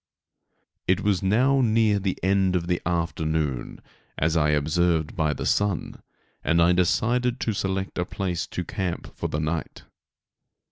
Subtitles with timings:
[0.87, 3.79] It was now near the end of the afternoon,
[4.17, 6.01] as I observed by the sun,
[6.43, 9.83] and I decided to select a place to camp for the night.